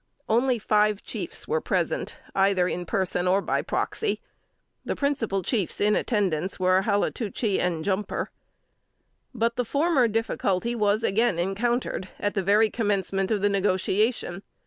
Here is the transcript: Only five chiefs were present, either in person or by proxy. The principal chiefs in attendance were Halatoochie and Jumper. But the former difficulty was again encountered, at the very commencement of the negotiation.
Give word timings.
Only 0.27 0.57
five 0.57 1.03
chiefs 1.03 1.47
were 1.47 1.61
present, 1.61 2.17
either 2.33 2.67
in 2.67 2.87
person 2.87 3.27
or 3.27 3.39
by 3.39 3.61
proxy. 3.61 4.19
The 4.83 4.95
principal 4.95 5.43
chiefs 5.43 5.79
in 5.79 5.95
attendance 5.95 6.59
were 6.59 6.81
Halatoochie 6.81 7.59
and 7.59 7.85
Jumper. 7.85 8.31
But 9.31 9.57
the 9.57 9.63
former 9.63 10.07
difficulty 10.07 10.73
was 10.73 11.03
again 11.03 11.37
encountered, 11.37 12.09
at 12.19 12.33
the 12.33 12.41
very 12.41 12.71
commencement 12.71 13.29
of 13.29 13.43
the 13.43 13.49
negotiation. 13.49 14.41